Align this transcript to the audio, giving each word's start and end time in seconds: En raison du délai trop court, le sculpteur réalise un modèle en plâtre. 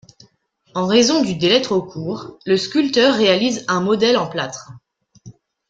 En 0.73 0.87
raison 0.87 1.21
du 1.21 1.35
délai 1.35 1.61
trop 1.61 1.79
court, 1.83 2.39
le 2.47 2.57
sculpteur 2.57 3.13
réalise 3.13 3.63
un 3.67 3.81
modèle 3.81 4.17
en 4.17 4.27
plâtre. 4.27 4.71